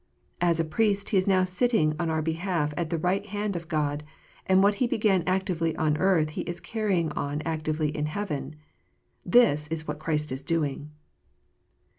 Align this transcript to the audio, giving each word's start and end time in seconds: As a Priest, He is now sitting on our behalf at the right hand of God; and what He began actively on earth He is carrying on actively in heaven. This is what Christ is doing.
As 0.41 0.59
a 0.59 0.65
Priest, 0.65 1.09
He 1.11 1.17
is 1.17 1.27
now 1.27 1.43
sitting 1.43 1.95
on 1.99 2.09
our 2.09 2.23
behalf 2.23 2.73
at 2.75 2.89
the 2.89 2.97
right 2.97 3.23
hand 3.23 3.55
of 3.55 3.67
God; 3.67 4.03
and 4.47 4.63
what 4.63 4.73
He 4.81 4.87
began 4.87 5.21
actively 5.27 5.75
on 5.75 5.95
earth 5.97 6.31
He 6.31 6.41
is 6.41 6.59
carrying 6.59 7.11
on 7.11 7.43
actively 7.45 7.95
in 7.95 8.07
heaven. 8.07 8.55
This 9.23 9.67
is 9.67 9.87
what 9.87 9.99
Christ 9.99 10.31
is 10.31 10.41
doing. 10.41 10.89